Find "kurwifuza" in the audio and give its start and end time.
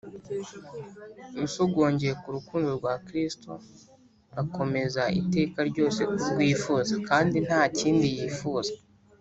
6.19-6.93